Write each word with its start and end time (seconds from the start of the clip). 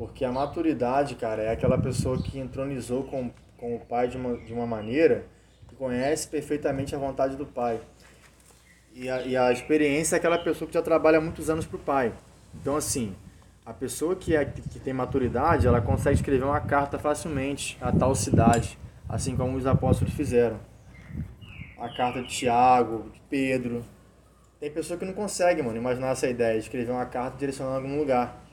Porque 0.00 0.24
a 0.24 0.32
maturidade, 0.32 1.14
cara, 1.14 1.42
é 1.42 1.50
aquela 1.50 1.76
pessoa 1.76 2.16
que 2.22 2.38
entronizou 2.38 3.04
com, 3.04 3.30
com 3.58 3.76
o 3.76 3.80
pai 3.80 4.08
de 4.08 4.16
uma, 4.16 4.34
de 4.38 4.50
uma 4.50 4.66
maneira 4.66 5.26
que 5.68 5.76
conhece 5.76 6.26
perfeitamente 6.26 6.94
a 6.94 6.98
vontade 6.98 7.36
do 7.36 7.44
pai. 7.44 7.78
E 8.94 9.10
a, 9.10 9.20
e 9.20 9.36
a 9.36 9.52
experiência 9.52 10.16
é 10.16 10.18
aquela 10.18 10.38
pessoa 10.38 10.66
que 10.66 10.72
já 10.72 10.80
trabalha 10.80 11.20
muitos 11.20 11.50
anos 11.50 11.66
para 11.66 11.76
o 11.76 11.80
pai. 11.80 12.14
Então, 12.54 12.76
assim, 12.76 13.14
a 13.62 13.74
pessoa 13.74 14.16
que, 14.16 14.34
é, 14.34 14.42
que 14.46 14.80
tem 14.80 14.94
maturidade, 14.94 15.66
ela 15.66 15.82
consegue 15.82 16.16
escrever 16.16 16.44
uma 16.44 16.62
carta 16.62 16.98
facilmente 16.98 17.76
a 17.78 17.92
tal 17.92 18.14
cidade, 18.14 18.78
assim 19.06 19.36
como 19.36 19.54
os 19.54 19.66
apóstolos 19.66 20.14
fizeram. 20.14 20.58
A 21.78 21.94
carta 21.94 22.22
de 22.22 22.28
Tiago, 22.28 23.10
de 23.12 23.20
Pedro. 23.28 23.84
Tem 24.58 24.70
pessoa 24.70 24.98
que 24.98 25.04
não 25.04 25.12
consegue, 25.12 25.62
mano, 25.62 25.76
imaginar 25.76 26.12
essa 26.12 26.26
ideia 26.26 26.54
de 26.54 26.64
escrever 26.64 26.90
uma 26.90 27.04
carta 27.04 27.36
direcionando 27.36 27.76
a 27.76 27.80
algum 27.80 27.98
lugar. 27.98 28.48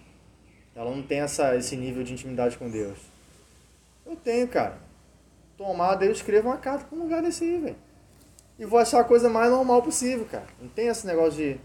Ela 0.77 0.91
não 0.91 1.01
tem 1.01 1.19
essa, 1.19 1.55
esse 1.57 1.75
nível 1.75 2.03
de 2.03 2.13
intimidade 2.13 2.57
com 2.57 2.69
Deus. 2.69 2.97
Eu 4.05 4.15
tenho, 4.15 4.47
cara. 4.47 4.77
Tomada, 5.57 6.05
eu 6.05 6.11
escrevo 6.11 6.47
uma 6.47 6.57
carta 6.57 6.85
para 6.85 6.97
um 6.97 7.01
lugar 7.01 7.21
desse 7.21 7.43
aí, 7.43 7.59
velho. 7.59 7.75
E 8.57 8.65
vou 8.65 8.79
achar 8.79 9.01
a 9.01 9.03
coisa 9.03 9.27
mais 9.27 9.51
normal 9.51 9.81
possível, 9.81 10.25
cara. 10.25 10.47
Não 10.61 10.69
tem 10.69 10.87
esse 10.87 11.05
negócio 11.05 11.33
de. 11.33 11.59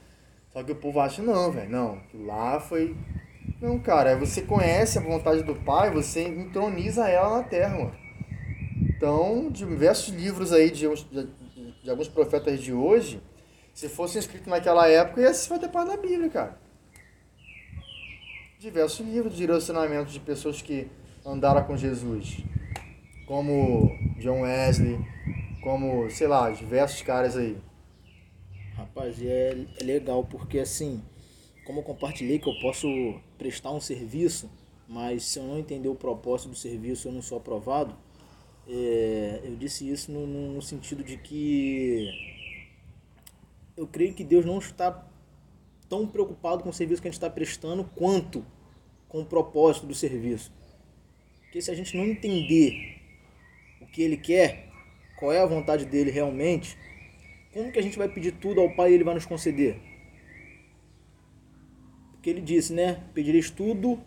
Só 0.52 0.62
que 0.64 0.72
o 0.72 0.76
povo 0.76 0.98
acha, 0.98 1.22
não, 1.22 1.52
velho. 1.52 1.70
Não, 1.70 2.00
lá 2.14 2.58
foi 2.58 2.96
não, 3.62 3.78
cara, 3.78 4.16
você 4.16 4.42
conhece 4.42 4.98
a 4.98 5.00
vontade 5.00 5.44
do 5.44 5.54
Pai, 5.54 5.88
você 5.88 6.22
entroniza 6.22 7.08
ela 7.08 7.36
na 7.36 7.42
terra, 7.44 7.78
mano. 7.78 7.94
Então, 8.88 9.48
diversos 9.52 10.12
livros 10.12 10.52
aí 10.52 10.68
de, 10.68 10.88
de, 10.92 11.28
de 11.84 11.88
alguns 11.88 12.08
profetas 12.08 12.60
de 12.60 12.72
hoje, 12.72 13.22
se 13.72 13.88
fossem 13.88 14.18
escritos 14.18 14.48
naquela 14.48 14.88
época, 14.88 15.20
ia 15.20 15.32
se 15.32 15.48
fazer 15.48 15.68
parte 15.68 15.90
da 15.90 15.96
Bíblia, 15.96 16.28
cara. 16.28 16.58
Diversos 18.62 19.04
livros 19.04 19.32
de 19.32 19.40
direcionamento 19.40 20.12
de 20.12 20.20
pessoas 20.20 20.62
que 20.62 20.86
andaram 21.26 21.64
com 21.64 21.76
Jesus, 21.76 22.44
como 23.26 23.90
John 24.20 24.42
Wesley, 24.42 25.00
como, 25.60 26.08
sei 26.08 26.28
lá, 26.28 26.48
diversos 26.48 27.02
caras 27.02 27.36
aí. 27.36 27.58
Rapaz, 28.76 29.20
é, 29.20 29.66
é 29.80 29.82
legal 29.82 30.22
porque 30.22 30.60
assim, 30.60 31.02
como 31.66 31.80
eu 31.80 31.82
compartilhei 31.82 32.38
que 32.38 32.48
eu 32.48 32.54
posso 32.60 32.86
prestar 33.36 33.72
um 33.72 33.80
serviço, 33.80 34.48
mas 34.88 35.24
se 35.24 35.40
eu 35.40 35.44
não 35.44 35.58
entender 35.58 35.88
o 35.88 35.96
propósito 35.96 36.50
do 36.50 36.54
serviço 36.54 37.08
eu 37.08 37.12
não 37.12 37.20
sou 37.20 37.38
aprovado, 37.38 37.92
é, 38.68 39.40
eu 39.42 39.56
disse 39.56 39.90
isso 39.90 40.12
no, 40.12 40.24
no, 40.24 40.52
no 40.52 40.62
sentido 40.62 41.02
de 41.02 41.16
que 41.16 42.08
eu 43.76 43.88
creio 43.88 44.14
que 44.14 44.22
Deus 44.22 44.44
não 44.44 44.60
está 44.60 45.04
tão 45.92 46.06
preocupado 46.06 46.62
com 46.62 46.70
o 46.70 46.72
serviço 46.72 47.02
que 47.02 47.08
a 47.08 47.10
gente 47.10 47.18
está 47.18 47.28
prestando 47.28 47.84
quanto 47.94 48.42
com 49.10 49.20
o 49.20 49.26
propósito 49.26 49.84
do 49.84 49.94
serviço. 49.94 50.50
Porque 51.42 51.60
se 51.60 51.70
a 51.70 51.74
gente 51.74 51.94
não 51.94 52.06
entender 52.06 52.98
o 53.78 53.86
que 53.86 54.00
Ele 54.00 54.16
quer, 54.16 54.70
qual 55.18 55.30
é 55.30 55.40
a 55.42 55.44
vontade 55.44 55.84
dele 55.84 56.10
realmente, 56.10 56.78
como 57.52 57.70
que 57.70 57.78
a 57.78 57.82
gente 57.82 57.98
vai 57.98 58.08
pedir 58.08 58.32
tudo 58.32 58.62
ao 58.62 58.74
Pai 58.74 58.90
e 58.90 58.94
Ele 58.94 59.04
vai 59.04 59.12
nos 59.12 59.26
conceder? 59.26 59.78
que 62.22 62.30
ele 62.30 62.40
disse, 62.40 62.72
né? 62.72 63.02
Pedireis 63.12 63.50
tudo 63.50 64.00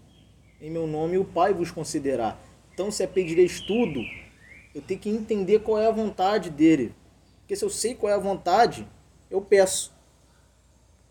em 0.62 0.72
meu 0.72 0.88
nome 0.88 1.16
e 1.16 1.18
o 1.18 1.26
Pai 1.26 1.54
vos 1.54 1.70
concederá. 1.70 2.40
Então, 2.74 2.90
se 2.90 3.04
é 3.04 3.08
pedireis 3.08 3.60
tudo, 3.60 4.02
eu 4.74 4.82
tenho 4.82 5.00
que 5.00 5.10
entender 5.10 5.60
qual 5.60 5.80
é 5.80 5.86
a 5.86 5.92
vontade 5.92 6.50
dele. 6.50 6.96
Porque 7.42 7.56
se 7.56 7.64
eu 7.64 7.70
sei 7.70 7.94
qual 7.94 8.12
é 8.12 8.16
a 8.16 8.20
vontade, 8.20 8.88
eu 9.30 9.42
peço. 9.42 9.94